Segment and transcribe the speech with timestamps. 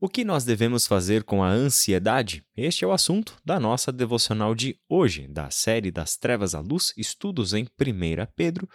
[0.00, 2.44] O que nós devemos fazer com a ansiedade?
[2.56, 6.94] Este é o assunto da nossa devocional de hoje, da série Das Trevas à Luz,
[6.96, 7.68] estudos em 1
[8.36, 8.68] Pedro,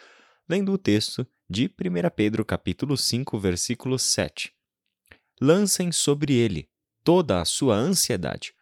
[0.50, 4.52] lendo o texto de 1 Pedro, capítulo 5, versículo 7.
[5.40, 6.68] Lancem sobre ele
[7.06, 8.54] toda a sua ansiedade,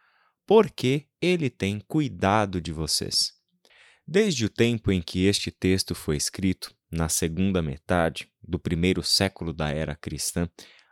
[0.46, 3.34] porque ele tem cuidado de vocês.
[4.08, 9.52] Desde o tempo em que este texto foi escrito, na segunda metade do primeiro século
[9.52, 10.48] da era cristã,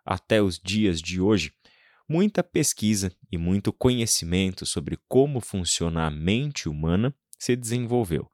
[0.09, 1.53] até os dias de hoje,
[2.09, 8.27] muita pesquisa e muito conhecimento sobre como funciona a mente humana se desenvolveu.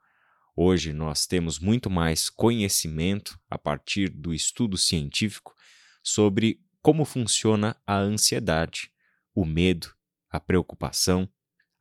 [0.55, 5.53] Hoje nós temos muito mais conhecimento a partir do estudo científico
[6.01, 8.89] sobre como funciona a ansiedade,
[9.33, 9.93] o medo,
[10.29, 11.27] a preocupação,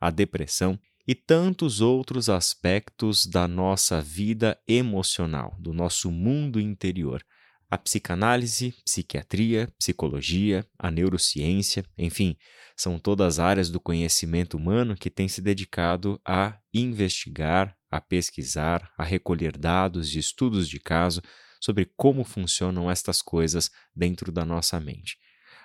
[0.00, 0.76] a depressão
[1.06, 7.24] e tantos outros aspectos da nossa vida emocional, do nosso mundo interior
[7.70, 12.36] a psicanálise, psiquiatria, psicologia, a neurociência, enfim,
[12.76, 19.04] são todas áreas do conhecimento humano que têm se dedicado a investigar, a pesquisar, a
[19.04, 21.22] recolher dados e estudos de caso
[21.60, 25.16] sobre como funcionam estas coisas dentro da nossa mente.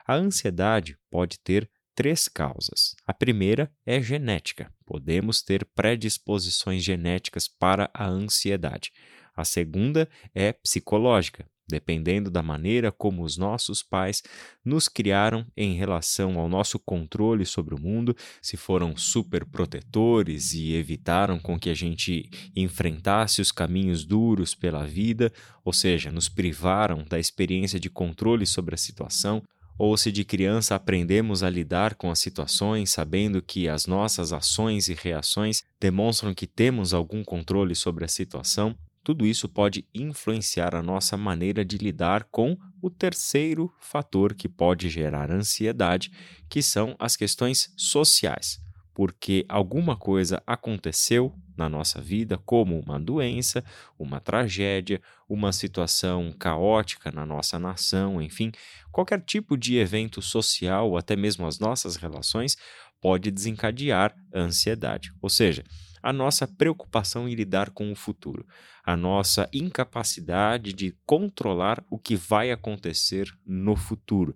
[0.07, 2.95] A ansiedade pode ter três causas.
[3.05, 4.71] A primeira é genética.
[4.85, 8.91] Podemos ter predisposições genéticas para a ansiedade.
[9.35, 14.23] A segunda é psicológica dependendo da maneira como os nossos pais
[14.65, 20.73] nos criaram em relação ao nosso controle sobre o mundo, se foram super protetores e
[20.73, 25.31] evitaram com que a gente enfrentasse os caminhos duros pela vida,
[25.63, 29.43] ou seja, nos privaram da experiência de controle sobre a situação,
[29.77, 34.89] ou se de criança aprendemos a lidar com as situações sabendo que as nossas ações
[34.89, 40.83] e reações demonstram que temos algum controle sobre a situação, tudo isso pode influenciar a
[40.83, 46.11] nossa maneira de lidar com o terceiro fator que pode gerar ansiedade,
[46.49, 48.59] que são as questões sociais.
[48.93, 53.63] Porque alguma coisa aconteceu na nossa vida, como uma doença,
[53.97, 58.51] uma tragédia, uma situação caótica na nossa nação, enfim,
[58.91, 62.57] qualquer tipo de evento social, até mesmo as nossas relações,
[63.01, 65.13] pode desencadear ansiedade.
[65.21, 65.63] Ou seja,
[66.01, 68.45] a nossa preocupação em lidar com o futuro,
[68.83, 74.35] a nossa incapacidade de controlar o que vai acontecer no futuro.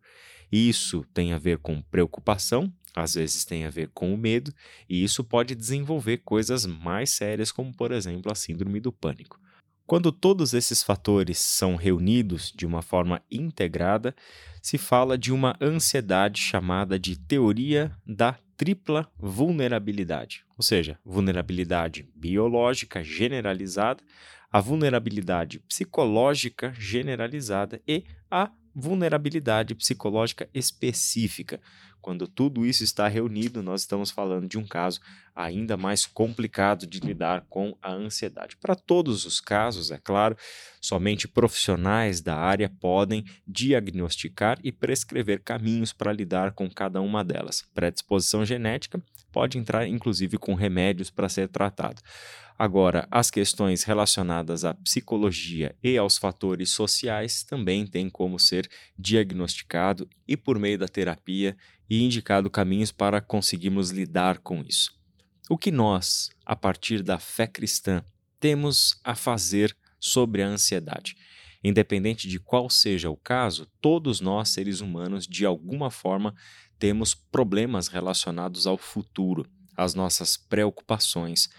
[0.52, 4.54] Isso tem a ver com preocupação, às vezes tem a ver com o medo,
[4.88, 9.40] e isso pode desenvolver coisas mais sérias, como, por exemplo, a síndrome do pânico.
[9.86, 14.16] Quando todos esses fatores são reunidos de uma forma integrada,
[14.62, 23.04] se fala de uma ansiedade chamada de teoria da tripla vulnerabilidade, ou seja, vulnerabilidade biológica
[23.04, 24.02] generalizada,
[24.50, 31.60] a vulnerabilidade psicológica generalizada e a vulnerabilidade psicológica específica.
[32.04, 35.00] Quando tudo isso está reunido, nós estamos falando de um caso
[35.34, 38.58] ainda mais complicado de lidar com a ansiedade.
[38.58, 40.36] Para todos os casos, é claro,
[40.82, 47.64] somente profissionais da área podem diagnosticar e prescrever caminhos para lidar com cada uma delas.
[47.74, 52.02] Predisposição genética pode entrar inclusive com remédios para ser tratado.
[52.58, 60.08] Agora, as questões relacionadas à psicologia e aos fatores sociais também têm como ser diagnosticado
[60.28, 61.58] e por meio da terapia
[61.90, 64.92] e indicado caminhos para conseguirmos lidar com isso.
[65.50, 68.04] O que nós, a partir da fé cristã,
[68.40, 71.16] temos a fazer sobre a ansiedade?
[71.64, 76.36] Independente de qual seja o caso, todos nós, seres humanos, de alguma forma,
[76.78, 79.46] temos problemas relacionados ao futuro,
[79.76, 81.50] às nossas preocupações,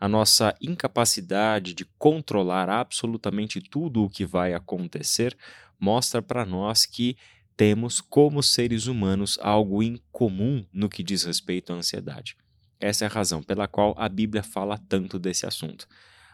[0.00, 5.36] a nossa incapacidade de controlar absolutamente tudo o que vai acontecer
[5.78, 7.16] mostra para nós que
[7.56, 12.36] temos, como seres humanos, algo em comum no que diz respeito à ansiedade.
[12.80, 15.86] Essa é a razão pela qual a Bíblia fala tanto desse assunto.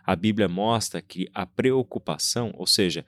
[0.04, 3.04] A Bíblia mostra que a preocupação, ou seja,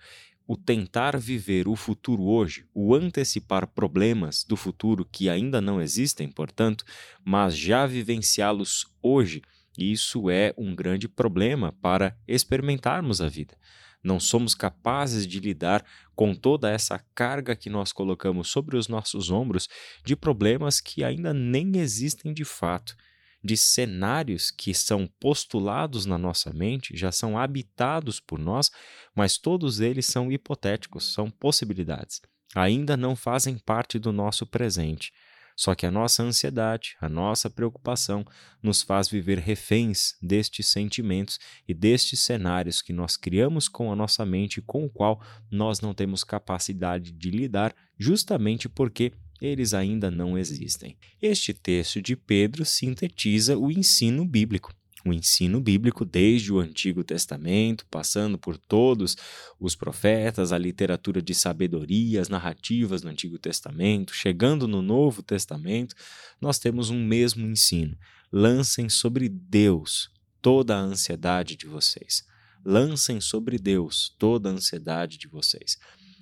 [0.46, 6.28] o tentar viver o futuro hoje, o antecipar problemas do futuro que ainda não existem,
[6.28, 6.84] portanto,
[7.24, 9.42] mas já vivenciá-los hoje,
[9.78, 13.56] isso é um grande problema para experimentarmos a vida.
[14.02, 19.30] Não somos capazes de lidar com toda essa carga que nós colocamos sobre os nossos
[19.30, 19.68] ombros
[20.04, 22.96] de problemas que ainda nem existem de fato,
[23.42, 28.70] de cenários que são postulados na nossa mente, já são habitados por nós,
[29.14, 32.20] mas todos eles são hipotéticos, são possibilidades.
[32.54, 35.12] Ainda não fazem parte do nosso presente.
[35.60, 38.24] Só que a nossa ansiedade, a nossa preocupação
[38.62, 44.24] nos faz viver reféns destes sentimentos e destes cenários que nós criamos com a nossa
[44.24, 50.38] mente com o qual nós não temos capacidade de lidar, justamente porque eles ainda não
[50.38, 50.96] existem.
[51.20, 54.74] Este texto de Pedro sintetiza o ensino bíblico.
[55.04, 59.16] O ensino bíblico, desde o Antigo Testamento, passando por todos
[59.58, 65.94] os profetas, a literatura de sabedoria, as narrativas do Antigo Testamento, chegando no Novo Testamento,
[66.40, 67.96] nós temos um mesmo ensino.
[68.30, 70.10] Lancem sobre Deus
[70.42, 72.24] toda a ansiedade de vocês.
[72.64, 75.78] Lancem sobre Deus toda a ansiedade de vocês.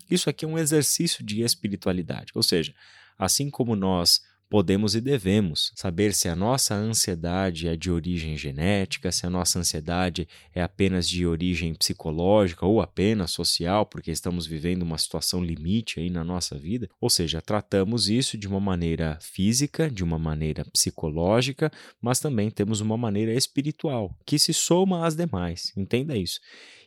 [0.09, 2.73] Isso aqui é um exercício de espiritualidade, ou seja,
[3.19, 9.13] assim como nós podemos e devemos saber se a nossa ansiedade é de origem genética,
[9.13, 14.83] se a nossa ansiedade é apenas de origem psicológica ou apenas social, porque estamos vivendo
[14.83, 16.89] uma situação limite aí na nossa vida.
[17.01, 22.81] Ou seja, tratamos isso de uma maneira física, de uma maneira psicológica, mas também temos
[22.81, 25.73] uma maneira espiritual, que se soma às demais.
[25.77, 26.41] Entenda isso.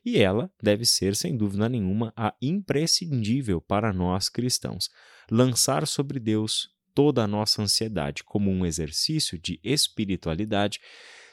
[0.04, 4.90] E ela deve ser, sem dúvida nenhuma, a imprescindível para nós cristãos.
[5.30, 10.80] Lançar sobre Deus toda a nossa ansiedade como um exercício de espiritualidade,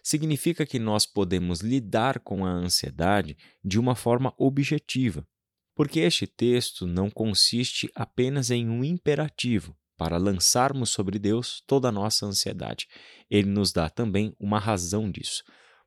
[0.03, 5.27] significa que nós podemos lidar com a ansiedade de uma forma objetiva,
[5.75, 11.93] porque este texto não consiste apenas em um imperativo para lançarmos sobre Deus toda a
[11.93, 12.87] nossa ansiedade.
[13.29, 15.43] Ele nos dá também uma razão disso.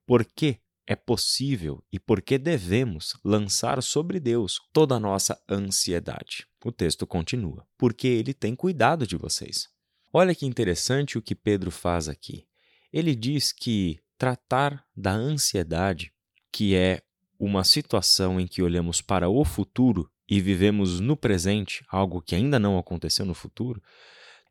[0.05, 6.47] Por que é possível e por que devemos lançar sobre Deus toda a nossa ansiedade?
[6.63, 9.69] O texto continua: porque ele tem cuidado de vocês.
[10.13, 12.45] Olha que interessante o que Pedro faz aqui.
[12.91, 16.11] Ele diz que tratar da ansiedade,
[16.51, 17.01] que é
[17.39, 22.59] uma situação em que olhamos para o futuro e vivemos no presente, algo que ainda
[22.59, 23.81] não aconteceu no futuro,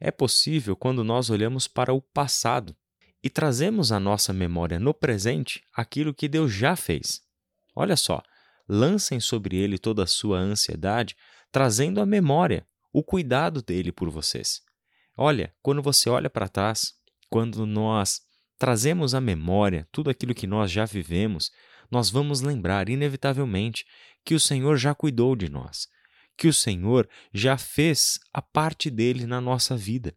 [0.00, 2.74] é possível quando nós olhamos para o passado
[3.22, 7.20] e trazemos à nossa memória no presente aquilo que Deus já fez.
[7.74, 8.22] Olha só,
[8.68, 11.16] lancem sobre ele toda a sua ansiedade,
[11.52, 14.62] trazendo à memória o cuidado dele por vocês.
[15.16, 16.94] Olha, quando você olha para trás,
[17.28, 18.20] quando nós
[18.58, 21.50] trazemos à memória tudo aquilo que nós já vivemos,
[21.90, 23.84] nós vamos lembrar, inevitavelmente,
[24.24, 25.88] que o Senhor já cuidou de nós,
[26.36, 30.14] que o Senhor já fez a parte dele na nossa vida.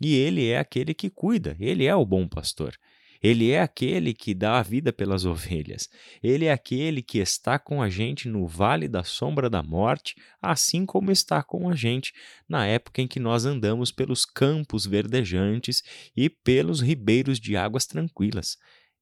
[0.00, 2.76] E Ele é aquele que cuida, Ele é o bom pastor.
[3.22, 5.88] Ele é aquele que dá a vida pelas ovelhas.
[6.22, 10.84] Ele é aquele que está com a gente no vale da sombra da morte, assim
[10.84, 12.12] como está com a gente
[12.48, 15.82] na época em que nós andamos pelos campos verdejantes
[16.16, 18.56] e pelos ribeiros de águas tranquilas.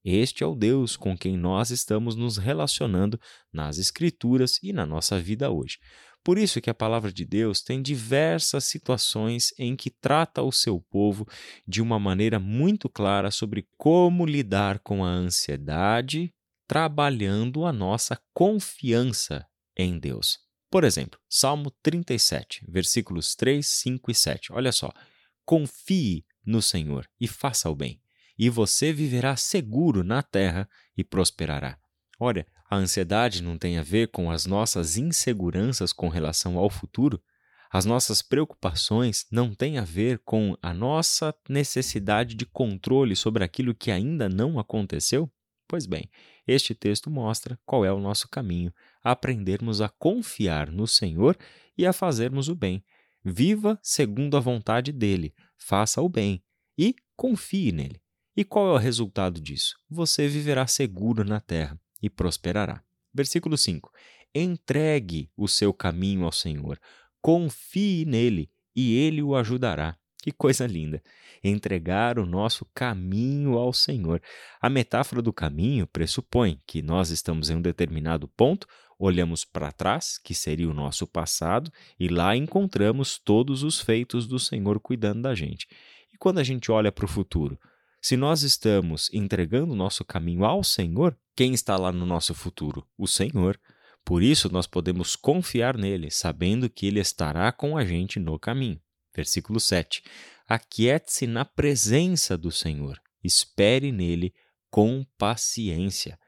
[0.05, 3.19] Este é o Deus com quem nós estamos nos relacionando
[3.52, 5.79] nas Escrituras e na nossa vida hoje.
[6.25, 10.81] Por isso que a palavra de Deus tem diversas situações em que trata o seu
[10.81, 11.29] povo
[11.69, 16.32] de uma maneira muito clara sobre como lidar com a ansiedade,
[16.67, 20.38] trabalhando a nossa confiança em Deus.
[20.71, 24.53] Por exemplo, Salmo 37, versículos 3, 5 e 7.
[24.55, 24.91] Olha só:
[25.44, 28.00] Confie no Senhor e faça o bem,
[28.38, 30.67] e você viverá seguro na terra
[30.97, 31.79] e prosperará.
[32.19, 37.23] Olha, a ansiedade não tem a ver com as nossas inseguranças com relação ao futuro?
[37.71, 43.75] As nossas preocupações não têm a ver com a nossa necessidade de controle sobre aquilo
[43.75, 45.31] que ainda não aconteceu?
[45.69, 46.11] Pois bem,
[46.47, 48.73] este texto mostra qual é o nosso caminho,
[49.03, 51.37] aprendermos a confiar no Senhor
[51.76, 52.85] e a fazermos o bem.
[53.25, 56.43] Viva segundo a vontade dele, faça o bem
[56.76, 58.00] e confie nele.
[58.37, 59.76] E qual é o resultado disso?
[59.88, 62.82] Você viverá seguro na terra e prosperará.
[63.14, 63.90] Versículo 5:
[64.34, 66.78] Entregue o seu caminho ao Senhor,
[67.23, 69.96] confie nele e ele o ajudará.
[70.23, 71.02] Que coisa linda!
[71.42, 74.20] Entregar o nosso caminho ao Senhor.
[74.61, 78.66] A metáfora do caminho pressupõe que nós estamos em um determinado ponto,
[78.99, 84.38] olhamos para trás, que seria o nosso passado, e lá encontramos todos os feitos do
[84.38, 85.68] Senhor cuidando da gente.
[86.12, 87.58] E quando a gente olha para o futuro,
[88.04, 92.87] se nós estamos entregando o nosso caminho ao Senhor, quem está lá no nosso futuro?
[92.99, 93.58] O Senhor.
[94.04, 98.78] Por isso nós podemos confiar nele, sabendo que ele estará com a gente no caminho.
[99.16, 100.02] Versículo 7.
[100.46, 104.34] Aquiete-se na presença do Senhor, espere nele
[104.70, 106.18] com paciência.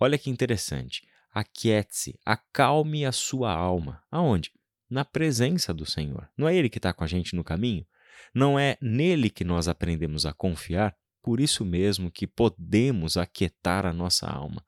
[0.00, 1.06] Olha que interessante.
[1.34, 4.02] Aquiete-se, acalme a sua alma.
[4.10, 4.50] Aonde?
[4.88, 6.30] Na presença do Senhor.
[6.34, 7.86] Não é ele que está com a gente no caminho?
[8.34, 13.92] Não é nele que nós aprendemos a confiar, por isso mesmo que podemos aquietar a
[13.92, 14.64] nossa alma,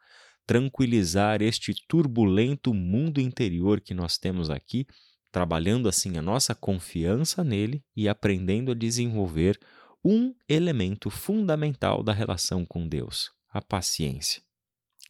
[0.46, 4.86] tranquilizar este turbulento mundo interior que nós temos aqui,
[5.30, 9.58] trabalhando assim a nossa confiança nele e aprendendo a desenvolver
[10.02, 14.40] um elemento fundamental da relação com Deus, a paciência.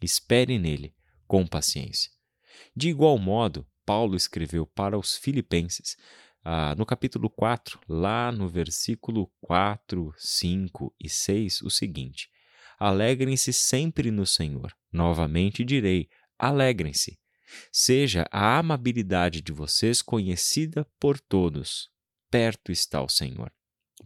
[0.02, 0.94] Espere nele
[1.26, 2.10] com paciência.
[2.74, 5.96] De igual modo, Paulo escreveu para os Filipenses
[6.48, 12.30] ah, no capítulo 4, lá no versículo 4, 5 e 6, o seguinte:
[12.78, 14.72] Alegrem-se sempre no Senhor.
[14.92, 17.18] Novamente direi: alegrem-se.
[17.72, 21.90] Seja a amabilidade de vocês conhecida por todos.
[22.30, 23.50] Perto está o Senhor.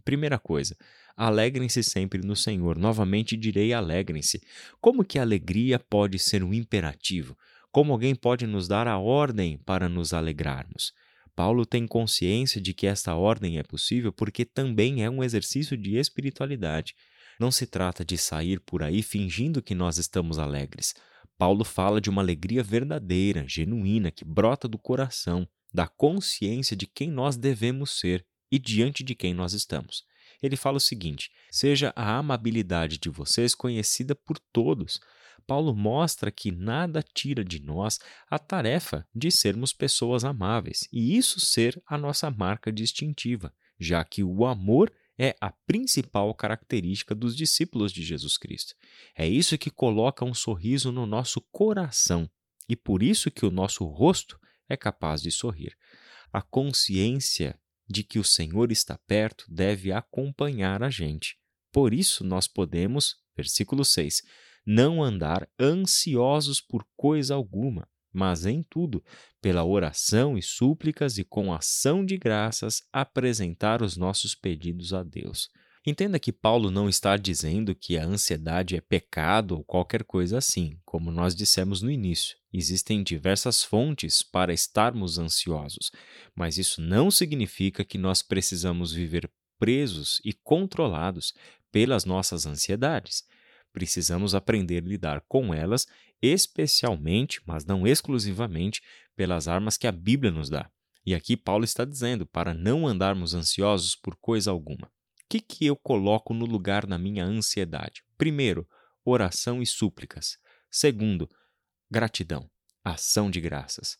[0.03, 0.75] Primeira coisa,
[1.15, 2.75] alegrem-se sempre no Senhor.
[2.75, 4.41] Novamente direi: alegrem-se.
[4.79, 7.37] Como que a alegria pode ser um imperativo?
[7.71, 10.91] Como alguém pode nos dar a ordem para nos alegrarmos?
[11.35, 15.97] Paulo tem consciência de que esta ordem é possível porque também é um exercício de
[15.97, 16.95] espiritualidade.
[17.39, 20.93] Não se trata de sair por aí fingindo que nós estamos alegres.
[21.37, 27.09] Paulo fala de uma alegria verdadeira, genuína, que brota do coração, da consciência de quem
[27.09, 30.03] nós devemos ser e diante de quem nós estamos.
[30.41, 34.99] Ele fala o seguinte: seja a amabilidade de vocês conhecida por todos.
[35.41, 41.39] Paulo mostra que nada tira de nós a tarefa de sermos pessoas amáveis, e isso
[41.39, 47.91] ser a nossa marca distintiva, já que o amor é a principal característica dos discípulos
[47.91, 48.73] de Jesus Cristo.
[49.15, 52.29] É isso que coloca um sorriso no nosso coração
[52.67, 55.75] e por isso que o nosso rosto é capaz de sorrir.
[56.31, 61.37] A consciência de que o Senhor está perto deve acompanhar a gente.
[61.71, 64.23] Por isso nós podemos, versículo 6,
[64.65, 69.03] não andar ansiosos por coisa alguma, mas em tudo,
[69.41, 75.49] pela oração e súplicas e com ação de graças, apresentar os nossos pedidos a Deus.
[75.83, 80.77] Entenda que Paulo não está dizendo que a ansiedade é pecado ou qualquer coisa assim,
[80.85, 82.37] como nós dissemos no início.
[82.53, 85.91] Existem diversas fontes para estarmos ansiosos,
[86.35, 89.27] mas isso não significa que nós precisamos viver
[89.57, 91.33] presos e controlados
[91.71, 93.23] pelas nossas ansiedades.
[93.73, 95.87] Precisamos aprender a lidar com elas,
[96.21, 98.81] especialmente, mas não exclusivamente,
[99.15, 100.69] pelas armas que a Bíblia nos dá.
[101.05, 104.87] E aqui Paulo está dizendo para não andarmos ansiosos por coisa alguma.
[104.87, 104.89] O
[105.29, 108.03] que, que eu coloco no lugar da minha ansiedade?
[108.17, 108.67] Primeiro,
[109.03, 110.37] oração e súplicas.
[110.69, 111.29] Segundo,
[111.89, 112.49] gratidão,
[112.83, 113.97] ação de graças.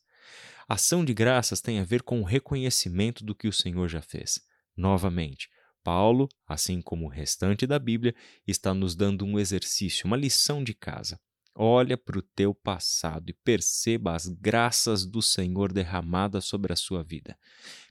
[0.67, 4.39] Ação de graças tem a ver com o reconhecimento do que o Senhor já fez.
[4.75, 5.49] Novamente,
[5.83, 8.15] Paulo, assim como o restante da Bíblia,
[8.47, 11.19] está nos dando um exercício, uma lição de casa.
[11.53, 17.03] Olha para o teu passado e perceba as graças do Senhor derramadas sobre a sua
[17.03, 17.37] vida.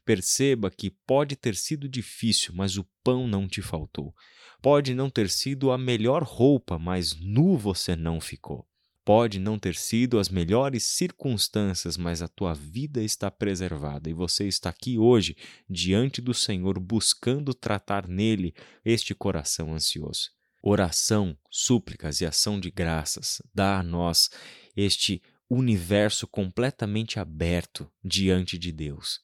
[0.05, 4.15] Perceba que pode ter sido difícil, mas o pão não te faltou.
[4.63, 8.67] Pode não ter sido a melhor roupa, mas nu você não ficou.
[9.05, 14.47] Pode não ter sido as melhores circunstâncias, mas a tua vida está preservada e você
[14.47, 15.37] está aqui hoje
[15.69, 18.55] diante do Senhor buscando tratar nele
[18.85, 20.31] este coração ansioso.
[20.63, 24.29] Oração, súplicas e ação de graças dá a nós
[24.77, 29.21] este universo completamente aberto diante de Deus,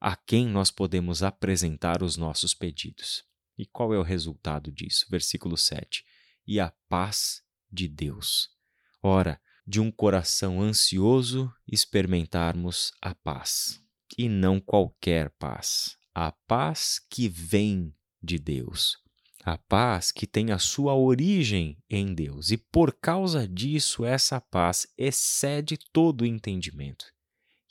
[0.00, 3.22] a quem nós podemos apresentar os nossos pedidos.
[3.56, 5.06] E qual é o resultado disso?
[5.08, 6.04] Versículo 7.
[6.46, 8.59] E a paz de Deus
[9.02, 13.80] Ora, de um coração ansioso experimentarmos a paz,
[14.18, 18.98] e não qualquer paz, a paz que vem de Deus,
[19.44, 24.86] a paz que tem a sua origem em Deus, e por causa disso essa paz
[24.98, 27.06] excede todo o entendimento.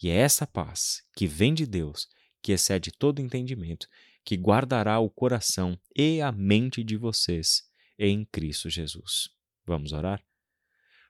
[0.01, 2.07] E é essa paz que vem de Deus,
[2.41, 3.88] que excede todo entendimento,
[4.24, 7.63] que guardará o coração e a mente de vocês
[7.98, 9.29] em Cristo Jesus.
[9.65, 10.24] Vamos orar?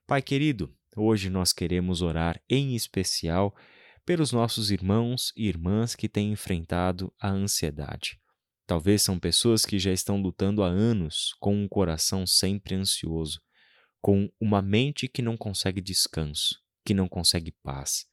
[0.10, 3.56] Pai querido, hoje nós queremos orar em especial
[4.04, 8.20] pelos nossos irmãos e irmãs que têm enfrentado a ansiedade.
[8.66, 13.39] Talvez são pessoas que já estão lutando há anos com um coração sempre ansioso,
[14.01, 18.08] com uma mente que não consegue descanso, que não consegue paz,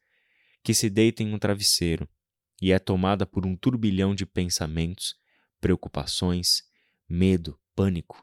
[0.62, 2.06] que se deita em um travesseiro
[2.60, 5.14] e é tomada por um turbilhão de pensamentos,
[5.62, 6.62] preocupações,
[7.08, 8.22] medo, pânico.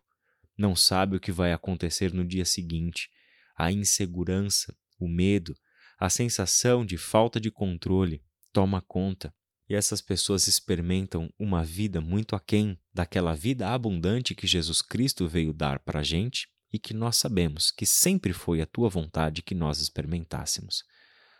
[0.55, 3.09] Não sabe o que vai acontecer no dia seguinte
[3.55, 5.55] a insegurança, o medo,
[5.99, 9.33] a sensação de falta de controle toma conta
[9.69, 15.53] e essas pessoas experimentam uma vida muito aquém daquela vida abundante que Jesus Cristo veio
[15.53, 19.55] dar para a gente e que nós sabemos que sempre foi a tua vontade que
[19.55, 20.83] nós experimentássemos.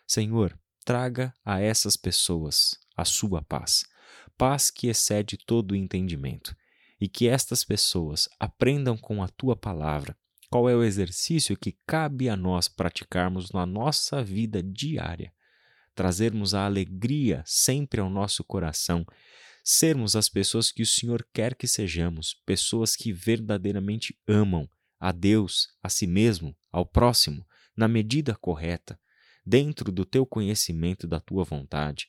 [0.08, 3.84] Senhor, traga a essas pessoas a sua paz,
[4.38, 6.55] paz que excede todo o entendimento,
[7.01, 10.15] e que estas pessoas aprendam com a tua palavra
[10.53, 15.33] qual é o exercício que cabe a nós praticarmos na nossa vida diária?
[15.95, 19.03] Trazermos a alegria sempre ao nosso coração,
[19.63, 24.69] sermos as pessoas que o Senhor quer que sejamos, pessoas que verdadeiramente amam
[25.00, 27.43] a Deus, a si mesmo, ao próximo,
[27.75, 29.00] na medida correta,
[29.43, 32.05] dentro do teu conhecimento da tua vontade.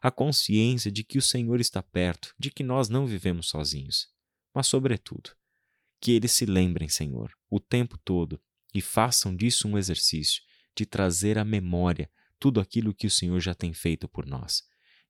[0.00, 4.08] a consciência de que o Senhor está perto, de que nós não vivemos sozinhos.
[4.54, 5.30] Mas, sobretudo,
[6.02, 8.42] que eles se lembrem, Senhor, o tempo todo
[8.74, 10.42] e façam disso um exercício
[10.76, 14.64] de trazer à memória tudo aquilo que o Senhor já tem feito por nós,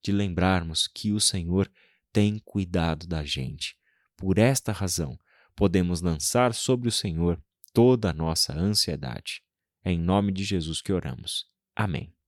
[0.05, 1.73] de lembrarmos que o Senhor
[2.13, 3.75] tem cuidado da gente.
[4.19, 5.19] Por esta razão,
[5.57, 9.43] podemos lançar sobre o Senhor toda a nossa ansiedade.
[9.83, 11.47] É em nome de Jesus que oramos.
[11.75, 12.13] Amém.